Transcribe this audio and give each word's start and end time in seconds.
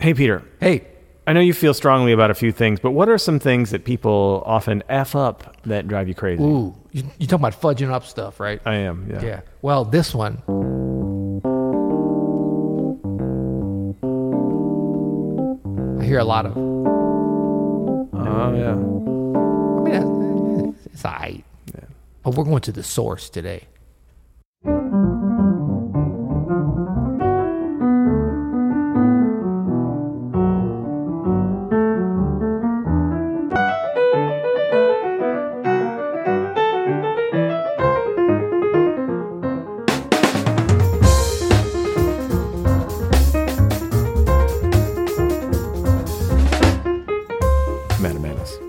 Hey, 0.00 0.12
Peter. 0.12 0.42
Hey, 0.60 0.86
I 1.26 1.32
know 1.32 1.40
you 1.40 1.54
feel 1.54 1.72
strongly 1.74 2.12
about 2.12 2.30
a 2.30 2.34
few 2.34 2.52
things, 2.52 2.78
but 2.80 2.90
what 2.90 3.08
are 3.08 3.16
some 3.18 3.38
things 3.38 3.70
that 3.70 3.84
people 3.84 4.42
often 4.46 4.82
F 4.88 5.16
up 5.16 5.56
that 5.64 5.88
drive 5.88 6.06
you 6.06 6.14
crazy? 6.14 6.42
ooh, 6.42 6.74
you, 6.92 7.02
you 7.18 7.26
talking 7.26 7.44
about 7.46 7.60
fudging 7.60 7.90
up 7.90 8.04
stuff, 8.04 8.38
right? 8.38 8.60
I 8.66 8.74
am, 8.76 9.08
yeah. 9.10 9.22
yeah. 9.24 9.40
Well, 9.62 9.84
this 9.84 10.14
one. 10.14 10.42
I 15.98 16.04
hear 16.04 16.18
a 16.18 16.24
lot 16.24 16.46
of. 16.46 16.56
Oh, 16.56 18.54
yeah. 18.54 18.72
I 18.72 20.00
mean, 20.00 20.74
it's, 20.74 20.86
it's 20.92 21.04
all 21.04 21.12
right. 21.12 21.44
But 22.22 22.34
we're 22.34 22.44
going 22.44 22.60
to 22.62 22.72
the 22.72 22.82
source 22.82 23.30
today. 23.30 23.62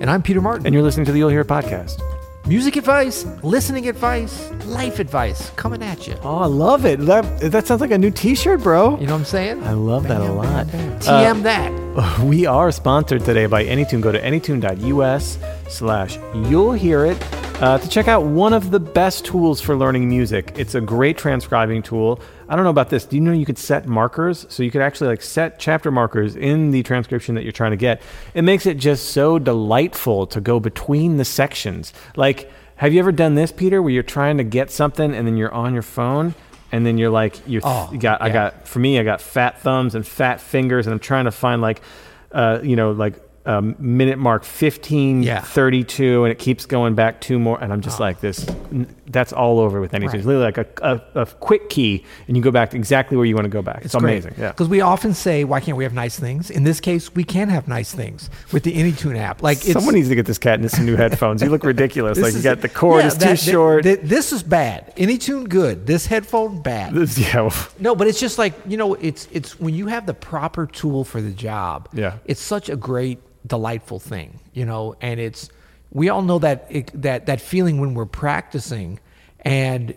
And 0.07 0.13
I'm 0.13 0.23
Peter 0.23 0.39
Martin. 0.39 0.65
And 0.65 0.73
you're 0.73 0.83
listening 0.83 1.05
to 1.07 1.11
the 1.11 1.17
You'll 1.17 1.27
Hear 1.27 1.43
podcast. 1.43 2.01
Music 2.47 2.77
advice, 2.77 3.25
listening 3.43 3.89
advice, 3.89 4.49
life 4.63 4.99
advice 4.99 5.49
coming 5.57 5.83
at 5.83 6.07
you. 6.07 6.15
Oh, 6.23 6.37
I 6.37 6.45
love 6.45 6.85
it. 6.85 7.01
That, 7.01 7.41
that 7.41 7.67
sounds 7.67 7.81
like 7.81 7.91
a 7.91 7.97
new 7.97 8.09
t 8.09 8.33
shirt, 8.33 8.63
bro. 8.63 8.97
You 9.01 9.05
know 9.05 9.11
what 9.11 9.19
I'm 9.19 9.25
saying? 9.25 9.63
I 9.63 9.73
love 9.73 10.07
that 10.07 10.21
a 10.21 10.31
lot. 10.31 10.71
bam, 10.71 10.91
bam. 10.91 10.99
TM 11.01 11.43
that. 11.43 12.23
We 12.23 12.45
are 12.45 12.71
sponsored 12.71 13.25
today 13.25 13.47
by 13.47 13.65
Anytune. 13.65 13.99
Go 13.99 14.13
to 14.13 14.23
anytune.us 14.23 15.39
slash 15.67 16.17
you'll 16.33 16.71
hear 16.71 17.03
it 17.03 17.21
uh, 17.61 17.77
to 17.77 17.89
check 17.89 18.07
out 18.07 18.23
one 18.23 18.53
of 18.53 18.71
the 18.71 18.79
best 18.79 19.25
tools 19.25 19.59
for 19.59 19.75
learning 19.75 20.07
music. 20.07 20.53
It's 20.55 20.73
a 20.73 20.79
great 20.79 21.17
transcribing 21.17 21.81
tool. 21.81 22.21
I 22.49 22.55
don't 22.55 22.63
know 22.63 22.69
about 22.69 22.89
this. 22.89 23.05
Do 23.05 23.15
you 23.15 23.21
know 23.21 23.31
you 23.33 23.45
could 23.45 23.57
set 23.57 23.87
markers? 23.87 24.45
So 24.49 24.63
you 24.63 24.71
could 24.71 24.81
actually 24.81 25.07
like 25.09 25.21
set 25.21 25.59
chapter 25.59 25.91
markers 25.91 26.35
in 26.35 26.71
the 26.71 26.81
transcription 26.83 27.35
that 27.35 27.43
you're 27.43 27.51
trying 27.51 27.71
to 27.71 27.77
get. 27.77 28.01
It 28.33 28.43
makes 28.43 28.65
it 28.65 28.77
just 28.77 29.09
so 29.09 29.37
delightful 29.39 30.27
to 30.27 30.39
go 30.39 30.59
between 30.59 31.17
the 31.17 31.25
sections. 31.25 31.93
Like, 32.15 32.49
have 32.77 32.93
you 32.93 32.99
ever 32.99 33.11
done 33.11 33.35
this, 33.35 33.51
Peter, 33.51 33.81
where 33.81 33.91
you're 33.91 34.03
trying 34.03 34.37
to 34.37 34.43
get 34.43 34.71
something 34.71 35.13
and 35.13 35.27
then 35.27 35.35
you're 35.35 35.53
on 35.53 35.73
your 35.73 35.81
phone? 35.83 36.35
And 36.71 36.85
then 36.85 36.97
you're 36.97 37.09
like, 37.09 37.35
you're 37.47 37.61
Oh, 37.63 37.89
you 37.91 37.97
got, 37.97 38.21
I 38.21 38.29
got, 38.29 38.67
for 38.67 38.79
me, 38.79 38.99
I 38.99 39.03
got 39.03 39.21
fat 39.21 39.59
thumbs 39.61 39.95
and 39.95 40.05
fat 40.05 40.41
fingers, 40.41 40.85
and 40.85 40.93
I'm 40.93 40.99
trying 40.99 41.25
to 41.25 41.31
find 41.31 41.61
like, 41.61 41.81
uh, 42.33 42.59
you 42.61 42.75
know, 42.75 42.91
like 42.91 43.15
um, 43.45 43.75
minute 43.79 44.19
mark 44.19 44.43
15, 44.43 45.23
Yeah. 45.23 45.39
32, 45.39 46.25
and 46.25 46.31
it 46.31 46.37
keeps 46.39 46.65
going 46.65 46.93
back 46.93 47.21
two 47.21 47.39
more. 47.39 47.57
And 47.63 47.71
I'm 47.71 47.79
just 47.79 48.01
like, 48.01 48.19
this, 48.19 48.45
that's 49.09 49.31
all 49.33 49.59
over 49.59 49.79
with 49.81 49.91
Anytune. 49.93 50.07
Right. 50.07 50.15
It's 50.15 50.25
literally 50.25 50.45
like 50.45 50.57
a, 50.57 50.67
a, 51.15 51.21
a 51.21 51.25
quick 51.25 51.69
key, 51.69 52.03
and 52.27 52.35
you 52.35 52.43
go 52.43 52.51
back 52.51 52.71
to 52.71 52.77
exactly 52.77 53.15
where 53.17 53.25
you 53.25 53.35
want 53.35 53.45
to 53.45 53.49
go 53.49 53.61
back. 53.61 53.85
It's, 53.85 53.93
amazing. 53.93 54.35
Yeah. 54.37 54.49
Because 54.51 54.67
we 54.67 54.81
often 54.81 55.13
say, 55.13 55.43
why 55.43 55.59
can't 55.61 55.77
we 55.77 55.83
have 55.83 55.93
nice 55.93 56.19
things? 56.19 56.49
In 56.49 56.63
this 56.63 56.79
case, 56.79 57.13
we 57.15 57.23
can 57.23 57.49
have 57.49 57.67
nice 57.67 57.93
things 57.93 58.29
with 58.51 58.63
the 58.63 58.73
Anytune 58.73 59.17
app. 59.17 59.41
Like 59.41 59.57
it's, 59.59 59.73
Someone 59.73 59.95
needs 59.95 60.09
to 60.09 60.15
get 60.15 60.25
this 60.25 60.37
cat 60.37 60.55
into 60.55 60.69
some 60.69 60.85
new 60.85 60.95
headphones. 60.95 61.41
You 61.41 61.49
look 61.49 61.63
ridiculous. 61.75 62.17
Like 62.19 62.33
you 62.33 62.41
got 62.41 62.61
the 62.61 62.69
cord 62.69 63.01
yeah, 63.01 63.07
is 63.07 63.13
too 63.13 63.19
that- 63.19 63.39
short. 63.39 63.83
th- 63.83 63.99
th- 63.99 64.09
this 64.09 64.31
is 64.33 64.43
bad. 64.43 64.93
Anytune 64.97 65.47
good. 65.47 65.87
This 65.87 66.05
headphone 66.05 66.61
bad. 66.61 66.93
This- 66.93 67.17
yeah. 67.17 67.49
No, 67.79 67.95
but 67.95 68.07
it's 68.07 68.19
just 68.19 68.37
like 68.37 68.53
you 68.67 68.77
know, 68.77 68.95
it's 68.95 69.27
it's 69.31 69.59
when 69.59 69.73
you 69.73 69.87
have 69.87 70.05
the 70.05 70.13
proper 70.13 70.65
tool 70.67 71.03
for 71.03 71.21
the 71.21 71.31
job. 71.31 71.87
Yeah. 71.93 72.17
it's 72.25 72.41
such 72.41 72.69
a 72.69 72.75
great, 72.75 73.19
delightful 73.47 73.99
thing, 73.99 74.39
you 74.53 74.65
know, 74.65 74.95
and 75.01 75.19
it's 75.19 75.49
we 75.97 76.09
all 76.09 76.21
know 76.21 76.37
that 76.37 76.67
it, 76.69 76.91
that 77.01 77.25
that 77.25 77.41
feeling 77.41 77.81
when 77.81 77.95
we're 77.95 78.05
practicing, 78.05 78.99
and 79.41 79.95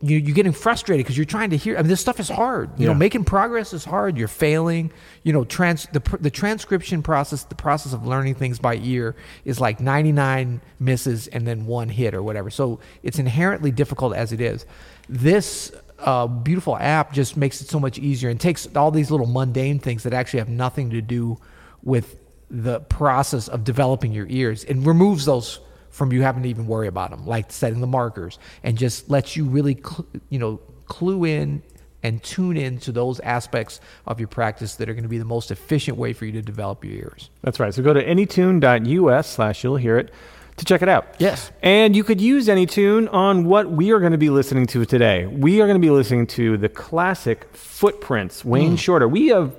you 0.00 0.16
you're 0.16 0.34
getting 0.34 0.52
frustrated 0.52 1.04
because 1.04 1.18
you're 1.18 1.26
trying 1.26 1.50
to 1.50 1.58
hear. 1.58 1.76
I 1.76 1.82
mean, 1.82 1.88
this 1.88 2.00
stuff 2.00 2.18
is 2.18 2.30
hard. 2.30 2.70
You 2.80 2.86
know, 2.86 2.94
making 2.94 3.24
progress 3.24 3.74
is 3.74 3.84
hard. 3.84 4.16
You're 4.16 4.28
failing. 4.28 4.90
You 5.24 5.34
know, 5.34 5.44
trans 5.44 5.86
the 5.92 6.00
the 6.20 6.30
transcription 6.30 7.02
process, 7.02 7.44
the 7.44 7.54
process 7.54 7.92
of 7.92 8.06
learning 8.06 8.36
things 8.36 8.58
by 8.58 8.76
ear 8.76 9.14
is 9.44 9.60
like 9.60 9.78
99 9.78 10.62
misses 10.80 11.28
and 11.28 11.46
then 11.46 11.66
one 11.66 11.90
hit 11.90 12.14
or 12.14 12.22
whatever. 12.22 12.48
So 12.48 12.80
it's 13.02 13.18
inherently 13.18 13.70
difficult 13.70 14.14
as 14.16 14.32
it 14.32 14.40
is. 14.40 14.64
This 15.06 15.70
uh, 15.98 16.28
beautiful 16.28 16.78
app 16.78 17.12
just 17.12 17.36
makes 17.36 17.60
it 17.60 17.68
so 17.68 17.78
much 17.78 17.98
easier 17.98 18.30
and 18.30 18.40
takes 18.40 18.66
all 18.74 18.90
these 18.90 19.10
little 19.10 19.26
mundane 19.26 19.80
things 19.80 20.04
that 20.04 20.14
actually 20.14 20.38
have 20.38 20.48
nothing 20.48 20.88
to 20.90 21.02
do 21.02 21.36
with 21.82 22.16
the 22.52 22.80
process 22.80 23.48
of 23.48 23.64
developing 23.64 24.12
your 24.12 24.26
ears 24.28 24.62
and 24.62 24.86
removes 24.86 25.24
those 25.24 25.58
from 25.90 26.12
you 26.12 26.22
having 26.22 26.42
to 26.42 26.48
even 26.48 26.66
worry 26.66 26.86
about 26.86 27.10
them, 27.10 27.26
like 27.26 27.50
setting 27.50 27.80
the 27.80 27.86
markers, 27.86 28.38
and 28.62 28.76
just 28.76 29.10
lets 29.10 29.36
you 29.36 29.44
really, 29.44 29.74
cl- 29.74 30.06
you 30.28 30.38
know, 30.38 30.60
clue 30.86 31.24
in 31.24 31.62
and 32.02 32.22
tune 32.22 32.56
in 32.56 32.78
to 32.78 32.92
those 32.92 33.20
aspects 33.20 33.80
of 34.06 34.20
your 34.20 34.28
practice 34.28 34.74
that 34.76 34.88
are 34.88 34.94
going 34.94 35.04
to 35.04 35.08
be 35.08 35.18
the 35.18 35.24
most 35.24 35.50
efficient 35.50 35.96
way 35.96 36.12
for 36.12 36.26
you 36.26 36.32
to 36.32 36.42
develop 36.42 36.84
your 36.84 36.94
ears. 36.94 37.30
That's 37.42 37.58
right. 37.58 37.72
So 37.72 37.82
go 37.82 37.94
to 37.94 38.02
anytune.us 38.04 39.28
slash 39.28 39.64
you'll 39.64 39.76
hear 39.76 39.98
it 39.98 40.12
to 40.56 40.64
check 40.64 40.82
it 40.82 40.88
out. 40.88 41.06
Yes. 41.18 41.50
And 41.62 41.96
you 41.96 42.04
could 42.04 42.20
use 42.20 42.48
Anytune 42.48 43.12
on 43.12 43.44
what 43.44 43.70
we 43.70 43.92
are 43.92 44.00
going 44.00 44.12
to 44.12 44.18
be 44.18 44.30
listening 44.30 44.66
to 44.68 44.84
today. 44.84 45.26
We 45.26 45.60
are 45.62 45.66
going 45.66 45.80
to 45.80 45.84
be 45.84 45.90
listening 45.90 46.26
to 46.28 46.58
the 46.58 46.68
classic 46.68 47.48
Footprints. 47.54 48.44
Wayne 48.44 48.74
mm. 48.74 48.78
Shorter. 48.78 49.08
We 49.08 49.28
have 49.28 49.54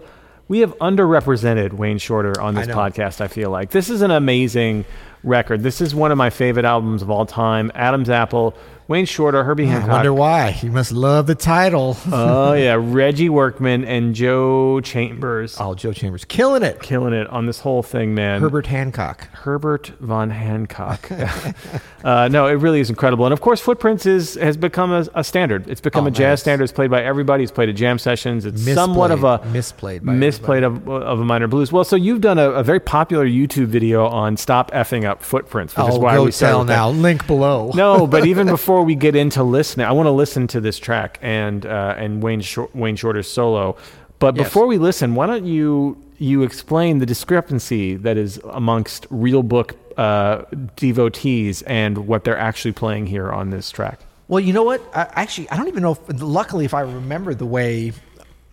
we 0.47 0.59
have 0.59 0.77
underrepresented 0.79 1.73
Wayne 1.73 1.97
Shorter 1.97 2.39
on 2.39 2.55
this 2.55 2.67
know. 2.67 2.75
podcast, 2.75 3.21
I 3.21 3.27
feel 3.27 3.49
like. 3.49 3.71
This 3.71 3.89
is 3.89 4.01
an 4.01 4.11
amazing 4.11 4.85
record. 5.23 5.63
This 5.63 5.81
is 5.81 5.95
one 5.95 6.11
of 6.11 6.17
my 6.17 6.29
favorite 6.29 6.65
albums 6.65 7.01
of 7.01 7.09
all 7.09 7.25
time. 7.25 7.71
Adam's 7.75 8.09
Apple, 8.09 8.55
Wayne 8.87 9.05
Shorter, 9.05 9.43
Herbie 9.45 9.65
Hancock. 9.65 9.89
I 9.89 9.93
wonder 9.93 10.13
why. 10.13 10.57
You 10.61 10.69
must 10.71 10.91
love 10.91 11.25
the 11.25 11.35
title. 11.35 11.95
oh 12.11 12.53
yeah, 12.53 12.75
Reggie 12.79 13.29
Workman 13.29 13.85
and 13.85 14.13
Joe 14.13 14.81
Chambers. 14.81 15.57
oh, 15.59 15.73
Joe 15.73 15.93
Chambers. 15.93 16.25
Killing 16.25 16.63
it. 16.63 16.81
Killing 16.81 17.13
it 17.13 17.27
on 17.27 17.45
this 17.45 17.59
whole 17.61 17.81
thing, 17.81 18.13
man. 18.13 18.41
Herbert 18.41 18.67
Hancock. 18.67 19.29
Herbert 19.33 19.87
von 20.01 20.29
Hancock. 20.31 21.09
uh, 22.03 22.27
no, 22.29 22.47
it 22.47 22.53
really 22.55 22.81
is 22.81 22.89
incredible. 22.89 23.25
And 23.25 23.31
of 23.33 23.39
course, 23.41 23.61
Footprints 23.61 24.05
is 24.05 24.35
has 24.35 24.57
become 24.57 24.91
a, 24.91 25.07
a 25.15 25.23
standard. 25.23 25.67
It's 25.69 25.81
become 25.81 26.03
Oh, 26.03 26.07
a 26.07 26.11
jazz 26.11 26.41
standard. 26.41 26.65
It's 26.65 26.73
played 26.73 26.91
by 26.91 27.03
everybody. 27.03 27.43
It's 27.43 27.51
played 27.53 27.69
at 27.69 27.75
jam 27.75 27.97
sessions. 27.97 28.45
It's 28.45 28.61
somewhat 28.73 29.11
of 29.11 29.23
a 29.23 29.39
Misplayed 29.53 30.03
by 30.03 30.13
misplayed 30.13 30.63
of, 30.65 30.87
of 30.89 31.19
a 31.21 31.25
minor 31.25 31.47
blues. 31.47 31.71
Well, 31.71 31.83
so 31.85 31.95
you've 31.95 32.19
done 32.21 32.37
a, 32.37 32.49
a 32.51 32.63
very 32.63 32.79
popular 32.81 33.25
YouTube 33.25 33.67
video 33.67 34.05
on 34.07 34.35
stop 34.35 34.71
effing 34.71 35.05
up 35.05 35.21
Footprints, 35.23 35.75
which 35.77 35.87
is 35.87 35.95
Oh, 35.95 35.99
why 35.99 36.15
go 36.15 36.25
we 36.25 36.31
tell 36.31 36.65
that. 36.65 36.73
now. 36.73 36.89
Link 36.89 37.25
below. 37.27 37.71
No, 37.73 38.05
but 38.07 38.25
even 38.25 38.47
before 38.47 38.72
we 38.81 38.95
get 38.95 39.15
into 39.15 39.43
listening, 39.43 39.85
I 39.85 39.91
want 39.91 40.07
to 40.07 40.11
listen 40.11 40.47
to 40.47 40.59
this 40.61 40.79
track 40.79 41.19
and 41.21 41.65
uh, 41.65 41.93
and 41.97 42.23
Wayne 42.23 42.41
Shor- 42.41 42.69
Wayne 42.73 42.95
Shorter's 42.95 43.27
solo. 43.29 43.77
But 44.19 44.35
Yes. 44.35 44.47
before 44.47 44.65
we 44.65 44.77
listen, 44.77 45.13
why 45.13 45.27
don't 45.27 45.45
you 45.45 45.97
you 46.17 46.41
explain 46.43 46.99
the 46.99 47.05
discrepancy 47.05 47.95
that 47.97 48.17
is 48.17 48.39
amongst 48.49 49.05
real 49.09 49.43
book 49.43 49.75
uh, 49.97 50.43
devotees 50.77 51.61
and 51.63 52.07
what 52.07 52.23
they're 52.23 52.37
actually 52.37 52.71
playing 52.71 53.05
here 53.07 53.31
on 53.31 53.49
this 53.51 53.69
track? 53.69 53.99
Well, 54.29 54.39
you 54.39 54.53
know 54.53 54.63
what? 54.63 54.81
I, 54.95 55.07
actually, 55.13 55.49
I 55.49 55.57
don't 55.57 55.67
even 55.67 55.83
know. 55.83 55.91
If, 55.91 56.21
luckily, 56.21 56.63
if 56.65 56.73
I 56.73 56.81
remember 56.81 57.33
the 57.33 57.45
way. 57.45 57.91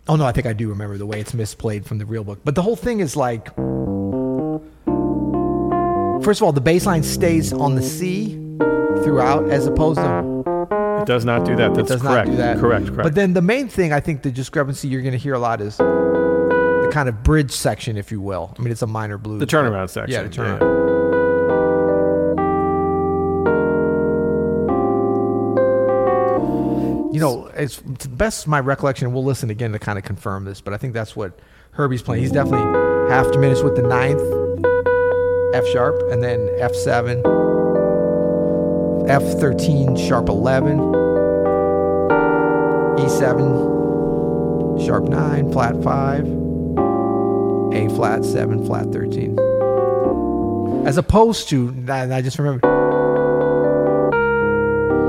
Oh 0.08 0.16
no, 0.16 0.24
I 0.26 0.32
think 0.32 0.46
I 0.46 0.52
do 0.52 0.68
remember 0.68 0.98
the 0.98 1.06
way 1.06 1.20
it's 1.20 1.32
misplayed 1.32 1.84
from 1.84 1.98
the 1.98 2.04
real 2.06 2.24
book. 2.24 2.40
But 2.44 2.56
the 2.56 2.62
whole 2.62 2.76
thing 2.76 3.00
is 3.00 3.16
like. 3.16 3.48
First 6.22 6.40
of 6.40 6.44
all, 6.44 6.52
the 6.52 6.60
bass 6.60 6.84
line 6.84 7.02
stays 7.02 7.50
on 7.52 7.76
the 7.76 7.82
C 7.82 8.36
throughout, 9.02 9.48
as 9.50 9.66
opposed 9.66 9.98
to 9.98 11.00
It 11.00 11.06
does 11.06 11.24
not 11.24 11.44
do 11.44 11.56
that. 11.56 11.74
That's 11.74 11.88
does 11.88 12.02
correct. 12.02 12.28
not 12.28 12.32
do 12.32 12.36
that. 12.36 12.58
Correct. 12.58 12.86
Correct. 12.86 13.02
But 13.02 13.14
then 13.14 13.32
the 13.32 13.42
main 13.42 13.68
thing, 13.68 13.92
I 13.92 14.00
think, 14.00 14.22
the 14.22 14.30
discrepancy 14.30 14.88
you're 14.88 15.02
going 15.02 15.12
to 15.12 15.18
hear 15.18 15.34
a 15.34 15.38
lot 15.38 15.60
is 15.60 15.76
the 15.78 16.90
kind 16.92 17.08
of 17.08 17.22
bridge 17.22 17.50
section, 17.52 17.96
if 17.96 18.10
you 18.12 18.20
will. 18.20 18.54
I 18.58 18.62
mean, 18.62 18.70
it's 18.72 18.82
a 18.82 18.86
minor 18.86 19.18
blues. 19.18 19.40
the 19.40 19.46
turnaround 19.46 19.90
section. 19.90 20.12
Yeah, 20.12 20.22
the 20.22 20.28
turnaround. 20.28 20.80
You 27.12 27.18
know, 27.18 27.46
it's 27.56 27.82
to 27.98 28.08
best 28.08 28.46
my 28.46 28.60
recollection. 28.60 29.12
We'll 29.12 29.24
listen 29.24 29.50
again 29.50 29.72
to 29.72 29.78
kind 29.80 29.98
of 29.98 30.04
confirm 30.04 30.44
this, 30.44 30.60
but 30.60 30.72
I 30.72 30.76
think 30.76 30.94
that's 30.94 31.16
what 31.16 31.38
Herbie's 31.72 32.02
playing. 32.02 32.22
He's 32.22 32.30
definitely 32.32 32.62
half 33.10 33.30
diminished 33.32 33.64
with 33.64 33.74
the 33.74 33.82
ninth 33.82 34.22
F 35.52 35.66
sharp, 35.66 36.00
and 36.12 36.22
then 36.22 36.48
F 36.58 36.72
seven, 36.74 37.20
F 39.08 39.22
thirteen 39.40 39.96
sharp 39.96 40.28
eleven, 40.28 40.78
E 42.98 43.08
seven 43.08 43.68
sharp 44.84 45.04
nine, 45.04 45.50
flat 45.52 45.82
five, 45.82 46.26
A 47.72 47.88
flat 47.94 48.24
seven, 48.24 48.64
flat 48.66 48.92
thirteen. 48.92 49.38
As 50.86 50.96
opposed 50.96 51.48
to, 51.50 51.74
I 51.88 52.16
I 52.16 52.22
just 52.22 52.38
remember. 52.38 52.66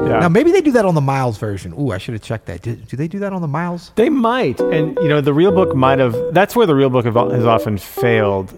Yeah. 0.08 0.20
Now 0.20 0.30
maybe 0.30 0.52
they 0.52 0.62
do 0.62 0.72
that 0.74 0.84
on 0.84 0.96
the 0.96 1.02
Miles 1.02 1.38
version. 1.38 1.74
Ooh, 1.80 1.92
I 1.92 1.98
should 1.98 2.14
have 2.14 2.24
checked 2.24 2.48
that. 2.48 2.64
Do, 2.64 2.76
do 2.76 2.98
they 2.98 3.08
do 3.08 3.20
that 3.20 3.34
on 3.34 3.42
the 3.42 3.48
Miles? 3.48 3.92
They 3.96 4.10
might, 4.10 4.60
and 4.60 4.98
you 4.98 5.08
know, 5.08 5.22
the 5.22 5.34
real 5.34 5.52
book 5.52 5.76
might 5.76 6.00
have. 6.00 6.16
That's 6.34 6.56
where 6.56 6.66
the 6.66 6.76
real 6.76 6.90
book 6.90 7.06
has 7.06 7.46
often 7.46 7.78
failed. 7.78 8.52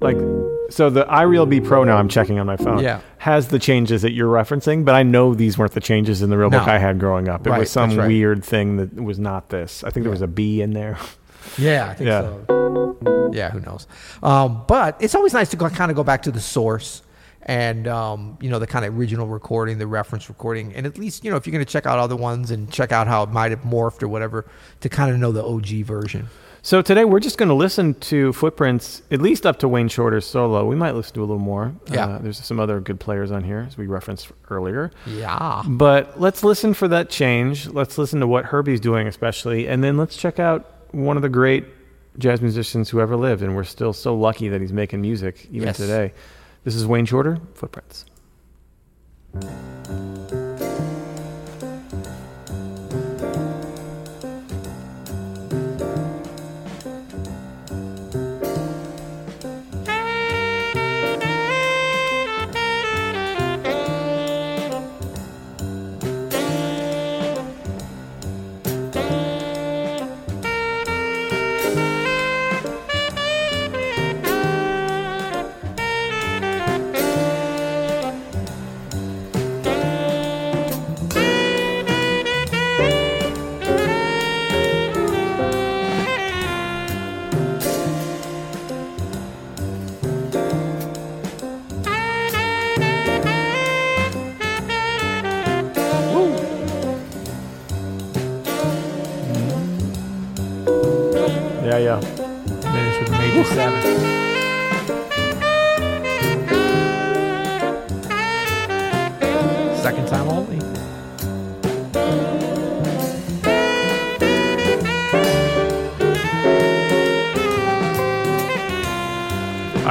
Like, 0.00 0.16
so 0.70 0.90
the 0.90 1.04
iReal 1.04 1.48
B 1.48 1.60
Pro 1.60 1.84
now 1.84 1.96
I'm 1.96 2.08
checking 2.08 2.38
on 2.38 2.46
my 2.46 2.56
phone. 2.56 2.78
Yeah. 2.80 3.00
has 3.18 3.48
the 3.48 3.58
changes 3.58 4.02
that 4.02 4.12
you're 4.12 4.32
referencing, 4.32 4.84
but 4.84 4.94
I 4.94 5.02
know 5.02 5.34
these 5.34 5.56
weren't 5.58 5.72
the 5.72 5.80
changes 5.80 6.22
in 6.22 6.30
the 6.30 6.36
real 6.38 6.50
book 6.50 6.66
No. 6.66 6.72
I 6.72 6.78
had 6.78 6.98
growing 6.98 7.28
up. 7.28 7.46
It 7.46 7.50
Right, 7.50 7.60
was 7.60 7.70
some 7.70 7.96
right. 7.96 8.06
weird 8.08 8.44
thing 8.44 8.76
that 8.76 8.94
was 9.02 9.18
not 9.18 9.48
this. 9.50 9.82
I 9.84 9.90
think 9.90 10.04
there 10.04 10.10
was 10.10 10.22
a 10.22 10.26
B 10.26 10.60
in 10.62 10.72
there. 10.72 10.98
Yeah, 11.58 11.88
I 11.90 11.94
think 11.94 12.08
Yeah. 12.08 12.20
so. 12.22 13.30
Yeah, 13.32 13.50
who 13.50 13.60
knows? 13.60 13.86
Um, 14.22 14.62
but 14.66 14.96
it's 15.00 15.14
always 15.14 15.34
nice 15.34 15.50
to 15.50 15.56
go, 15.56 15.68
kind 15.68 15.90
of 15.90 15.96
go 15.96 16.02
back 16.04 16.22
to 16.22 16.30
the 16.30 16.40
source 16.40 17.02
and 17.46 17.86
um, 17.86 18.38
you 18.40 18.48
know 18.48 18.58
the 18.58 18.66
kind 18.66 18.84
of 18.86 18.96
original 18.96 19.26
recording, 19.26 19.76
the 19.78 19.86
reference 19.86 20.28
recording, 20.30 20.74
and 20.74 20.86
at 20.86 20.96
least 20.96 21.24
you 21.24 21.30
know 21.30 21.36
if 21.36 21.46
you're 21.46 21.52
going 21.52 21.64
to 21.64 21.70
check 21.70 21.84
out 21.84 21.98
other 21.98 22.16
ones 22.16 22.50
and 22.50 22.72
check 22.72 22.90
out 22.92 23.06
how 23.06 23.22
it 23.22 23.28
might 23.30 23.50
have 23.50 23.60
morphed 23.62 24.02
or 24.02 24.08
whatever, 24.08 24.46
to 24.80 24.88
kind 24.88 25.10
of 25.12 25.18
know 25.18 25.30
the 25.32 25.44
OG 25.44 25.84
version. 25.84 26.28
So 26.66 26.80
today 26.80 27.04
we're 27.04 27.20
just 27.20 27.36
going 27.36 27.50
to 27.50 27.54
listen 27.54 27.92
to 27.94 28.32
footprints, 28.32 29.02
at 29.10 29.20
least 29.20 29.44
up 29.44 29.58
to 29.58 29.68
Wayne 29.68 29.88
Shorter's 29.88 30.24
solo. 30.24 30.64
We 30.64 30.74
might 30.74 30.92
listen 30.94 31.12
to 31.16 31.20
a 31.20 31.26
little 31.28 31.36
more. 31.38 31.74
Yeah. 31.92 32.06
Uh, 32.06 32.18
there's 32.20 32.42
some 32.42 32.58
other 32.58 32.80
good 32.80 32.98
players 32.98 33.30
on 33.30 33.44
here, 33.44 33.66
as 33.68 33.76
we 33.76 33.86
referenced 33.86 34.28
earlier. 34.48 34.90
Yeah. 35.04 35.62
But 35.68 36.18
let's 36.18 36.42
listen 36.42 36.72
for 36.72 36.88
that 36.88 37.10
change. 37.10 37.66
Let's 37.68 37.98
listen 37.98 38.18
to 38.20 38.26
what 38.26 38.46
Herbie's 38.46 38.80
doing, 38.80 39.06
especially, 39.06 39.68
and 39.68 39.84
then 39.84 39.98
let's 39.98 40.16
check 40.16 40.38
out 40.38 40.64
one 40.92 41.16
of 41.16 41.22
the 41.22 41.28
great 41.28 41.66
jazz 42.16 42.40
musicians 42.40 42.88
who 42.88 42.98
ever 42.98 43.14
lived. 43.14 43.42
And 43.42 43.54
we're 43.54 43.64
still 43.64 43.92
so 43.92 44.16
lucky 44.16 44.48
that 44.48 44.62
he's 44.62 44.72
making 44.72 45.02
music 45.02 45.46
even 45.50 45.66
Yes. 45.68 45.76
today. 45.76 46.14
This 46.64 46.74
is 46.74 46.86
Wayne 46.86 47.04
Shorter, 47.04 47.40
Footprints. 47.52 48.06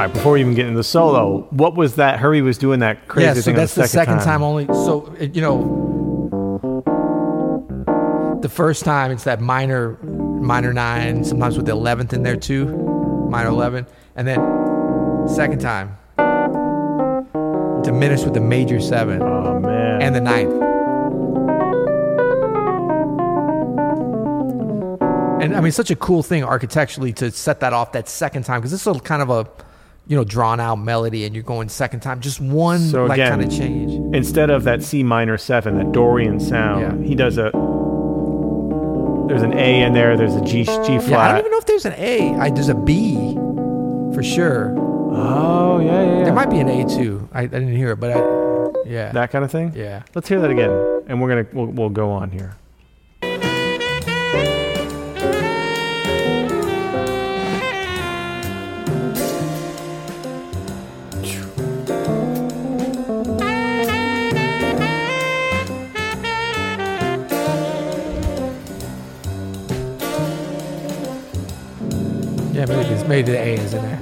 Right, 0.04 0.12
before 0.14 0.32
we 0.32 0.40
even 0.40 0.54
get 0.54 0.66
into 0.66 0.76
the 0.76 0.84
solo, 0.84 1.46
what 1.50 1.74
was 1.76 1.96
that? 1.96 2.18
Herbie 2.18 2.42
was 2.42 2.58
doing 2.58 2.80
that 2.80 3.08
crazy 3.08 3.26
yeah, 3.26 3.34
so 3.34 3.42
thing 3.42 3.54
that's 3.56 3.74
the 3.74 3.86
second 3.86 4.18
time. 4.20 4.42
only. 4.42 4.66
So 4.66 5.12
it- 5.18 5.34
you 5.34 5.42
know, 5.42 5.80
the 8.42 8.48
first 8.48 8.84
time 8.84 9.10
it's 9.10 9.24
that 9.24 9.40
minor, 9.40 9.98
minor 10.02 10.72
nine, 10.72 11.24
sometimes 11.24 11.56
with 11.56 11.66
the 11.66 11.72
eleventh 11.72 12.12
in 12.12 12.22
there 12.22 12.36
too, 12.36 12.66
minor 13.30 13.48
eleven, 13.48 13.86
and 14.16 14.26
then 14.28 15.26
second 15.28 15.60
time 15.60 15.96
diminished 17.82 18.24
with 18.24 18.34
the 18.34 18.40
major 18.40 18.80
seven 18.80 19.22
Oh, 19.22 19.60
man. 19.60 20.00
and 20.02 20.14
the 20.14 20.20
ninth. 20.20 20.52
And 25.42 25.54
I 25.54 25.60
mean, 25.60 25.72
such 25.72 25.90
a 25.90 25.96
cool 25.96 26.22
thing 26.22 26.42
architecturally 26.42 27.12
to 27.14 27.30
set 27.30 27.60
that 27.60 27.74
off 27.74 27.92
that 27.92 28.08
second 28.08 28.44
time 28.44 28.60
because 28.60 28.70
this 28.70 28.86
is 28.86 28.96
a 28.96 29.00
kind 29.00 29.20
of 29.20 29.28
a, 29.28 29.46
you 30.06 30.16
know, 30.16 30.24
drawn 30.24 30.60
out 30.60 30.76
melody, 30.76 31.24
and 31.24 31.34
you're 31.34 31.42
going 31.44 31.68
second 31.68 32.00
time, 32.00 32.20
just 32.20 32.40
one 32.40 32.78
So 32.80 33.06
like 33.06 33.18
kind 33.18 33.42
of 33.42 33.50
change. 33.50 33.92
instead 34.14 34.50
of 34.50 34.64
that 34.64 34.82
C 34.82 35.02
minor 35.02 35.38
seven, 35.38 35.78
that 35.78 35.92
Dorian 35.92 36.38
sound, 36.40 36.80
Yeah. 37.02 37.08
he 37.08 37.14
does 37.14 37.38
a. 37.38 37.50
There's 39.28 39.42
an 39.42 39.54
A 39.54 39.82
in 39.82 39.94
there. 39.94 40.16
There's 40.18 40.34
a 40.34 40.42
G 40.42 40.64
G 40.64 40.66
flat. 40.66 41.08
Yeah, 41.08 41.18
I 41.20 41.28
don't 41.30 41.38
even 41.40 41.50
know 41.52 41.58
if 41.58 41.66
there's 41.66 41.86
an 41.86 41.94
A. 41.96 42.34
I, 42.34 42.50
there's 42.50 42.68
a 42.68 42.74
B 42.74 43.34
for 44.14 44.22
sure. 44.22 44.74
Oh 45.16 45.80
yeah, 45.80 45.86
yeah, 46.04 46.18
yeah. 46.18 46.24
There 46.24 46.34
might 46.34 46.50
be 46.50 46.58
an 46.58 46.68
A 46.68 46.86
too. 46.86 47.26
I, 47.32 47.42
I 47.42 47.46
didn't 47.46 47.74
hear 47.74 47.92
it, 47.92 47.96
but 48.00 48.10
I, 48.10 48.18
yeah, 48.86 49.12
that 49.12 49.30
kind 49.30 49.42
of 49.44 49.50
thing. 49.50 49.72
yeah. 49.74 50.02
Let's 50.14 50.28
hear 50.28 50.40
that 50.40 50.50
again, 50.50 50.70
and 51.08 51.22
we're 51.22 51.28
gonna 51.30 51.46
we'll, 51.54 51.66
we'll 51.72 51.88
go 51.90 52.10
on 52.10 52.30
here. 52.30 52.54
Maybe 73.06 73.32
it's, 73.32 73.32
maybe 73.32 73.32
the 73.32 73.38
A 73.38 73.54
is 73.54 73.74
in 73.74 73.82
there. 73.82 74.00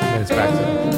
Then 0.00 0.22
it's 0.22 0.30
back 0.30 0.50
to 0.50 0.97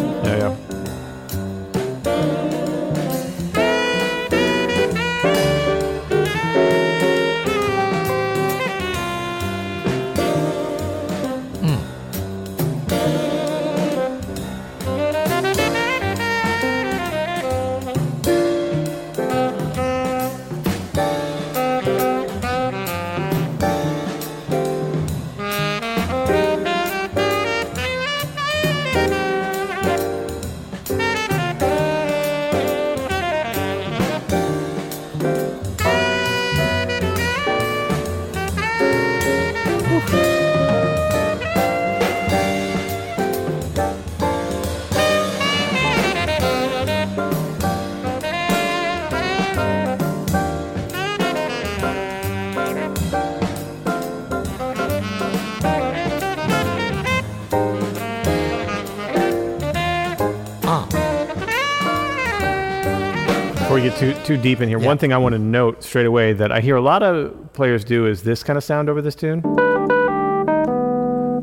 too 64.37 64.41
deep 64.41 64.61
in 64.61 64.69
here, 64.69 64.79
Yeah. 64.79 64.87
one 64.87 64.97
thing 64.97 65.13
I 65.13 65.19
want 65.19 65.33
to 65.33 65.41
note 65.41 65.83
straight 65.83 66.07
away 66.07 66.33
that 66.35 66.53
I 66.53 66.61
hear 66.61 66.77
a 66.77 66.81
lot 66.81 67.03
of 67.03 67.53
players 67.53 67.83
do 67.83 68.07
is 68.07 68.23
this 68.23 68.45
kind 68.45 68.57
of 68.57 68.63
sound 68.63 68.89
over 68.89 69.03
this 69.03 69.17
tune. 69.17 69.41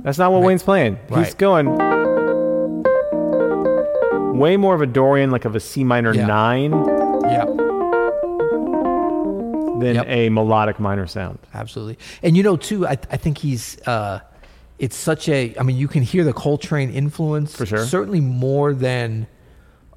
That's 0.04 0.18
not 0.18 0.32
what 0.32 0.42
Wayne's 0.42 0.64
playing. 0.64 0.98
He's 1.14 1.34
going 1.34 1.66
way 4.40 4.56
more 4.56 4.74
of 4.74 4.82
a 4.82 4.86
Dorian, 4.86 5.32
like 5.32 5.44
of 5.44 5.54
a 5.54 5.60
C 5.60 5.84
minor 5.84 6.14
Yeah. 6.14 6.28
nine, 6.28 6.72
Yeah, 7.24 7.44
than 9.80 9.96
Yep. 9.96 10.06
a 10.08 10.30
melodic 10.30 10.80
minor 10.80 11.08
sound. 11.08 11.40
absolutely. 11.54 11.98
And 12.24 12.38
you 12.38 12.44
know, 12.44 12.56
too, 12.56 12.88
I, 12.88 12.92
I 13.12 13.18
think 13.18 13.38
he's 13.40 13.78
uh, 13.86 14.20
it's 14.80 14.96
such 14.96 15.28
a. 15.28 15.54
I 15.60 15.64
mean, 15.64 15.76
you 15.76 15.90
can 15.90 16.04
hear 16.04 16.24
the 16.24 16.32
Coltrane 16.34 16.90
influence 16.92 17.54
For 17.54 17.66
sure. 17.66 17.86
Certainly 17.86 18.22
more 18.22 18.74
than 18.74 19.28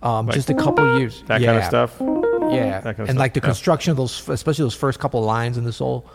um, 0.02 0.28
just 0.32 0.50
a 0.50 0.54
couple 0.54 0.98
years. 0.98 1.22
That 1.28 1.40
kind 1.40 1.56
of 1.58 1.64
stuff. 1.64 2.00
Yeah, 2.54 2.80
That 2.80 2.82
kind 2.82 2.88
of 2.94 3.00
and 3.00 3.08
stuff, 3.10 3.18
like 3.18 3.34
the 3.34 3.40
yeah. 3.40 3.46
construction 3.46 3.90
of 3.92 3.96
those, 3.96 4.28
especially 4.28 4.64
those 4.64 4.74
first 4.74 4.98
couple 4.98 5.20
of 5.20 5.26
lines 5.26 5.56
in 5.56 5.64
the 5.64 5.72
soul, 5.72 6.08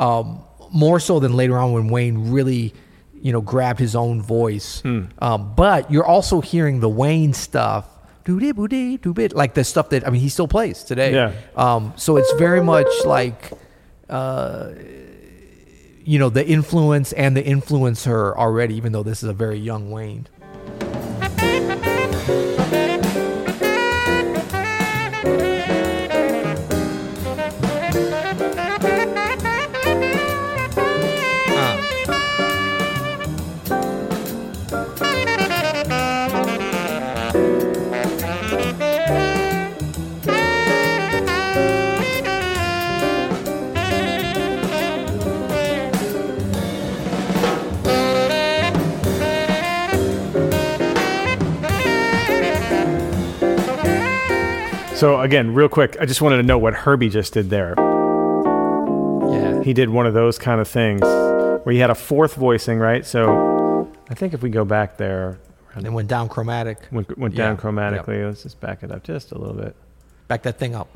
um, 0.00 0.42
more 0.72 0.98
so 1.00 1.20
than 1.20 1.34
later 1.34 1.56
on 1.58 1.72
when 1.72 1.88
Wayne 1.88 2.30
really, 2.30 2.74
you 3.20 3.32
know, 3.32 3.40
grabbed 3.40 3.78
his 3.78 3.94
own 3.94 4.20
voice. 4.22 4.80
Hmm. 4.80 5.04
Um, 5.18 5.54
but 5.54 5.90
you're 5.90 6.06
also 6.06 6.40
hearing 6.40 6.80
the 6.80 6.88
Wayne 6.88 7.32
stuff, 7.32 7.86
doo-dee-boo-dee, 8.24 8.96
doo-bit, 8.98 9.34
like 9.36 9.54
the 9.54 9.64
stuff 9.64 9.90
that 9.90 10.06
I 10.06 10.10
mean 10.10 10.20
he 10.20 10.28
still 10.28 10.48
plays 10.48 10.82
today. 10.82 11.12
Yeah. 11.12 11.32
Um, 11.56 11.92
so 11.96 12.16
it's 12.16 12.32
very 12.34 12.62
much 12.62 12.88
like, 13.04 13.52
uh, 14.08 14.70
you 16.04 16.18
know, 16.18 16.28
the 16.28 16.46
influence 16.46 17.12
and 17.12 17.36
the 17.36 17.42
influencer 17.42 18.34
already, 18.36 18.74
even 18.76 18.92
though 18.92 19.02
this 19.02 19.22
is 19.22 19.28
a 19.28 19.32
very 19.32 19.58
young 19.58 19.90
Wayne. 19.90 20.26
So 55.04 55.20
again, 55.20 55.52
real 55.52 55.68
quick, 55.68 55.98
I 56.00 56.06
just 56.06 56.22
wanted 56.22 56.38
to 56.38 56.44
know 56.44 56.56
what 56.56 56.72
Herbie 56.72 57.10
just 57.10 57.34
did 57.34 57.50
there. 57.50 57.74
Yeah. 57.76 59.62
He 59.62 59.74
did 59.74 59.90
one 59.90 60.06
of 60.06 60.14
those 60.14 60.38
kind 60.38 60.62
of 60.62 60.66
things 60.66 61.02
where 61.02 61.74
he 61.74 61.78
had 61.78 61.90
a 61.90 61.94
fourth 61.94 62.36
voicing, 62.36 62.78
right? 62.78 63.04
So 63.04 63.86
I 64.08 64.14
think 64.14 64.32
if 64.32 64.40
we 64.40 64.48
go 64.48 64.64
back 64.64 64.96
there, 64.96 65.38
And 65.74 65.84
then 65.84 65.92
went 65.92 66.08
down 66.08 66.30
chromatic. 66.30 66.78
went, 66.90 67.18
went 67.18 67.34
Yeah, 67.34 67.48
down 67.48 67.58
chromatically. 67.58 68.24
Let's 68.26 68.44
just 68.44 68.60
back 68.60 68.82
it 68.82 68.90
up 68.90 69.02
just 69.04 69.32
a 69.32 69.36
little 69.36 69.52
bit. 69.52 69.76
Back 70.26 70.42
that 70.44 70.58
thing 70.58 70.74
up. 70.74 70.88